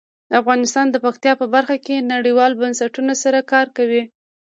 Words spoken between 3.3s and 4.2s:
کار کوي.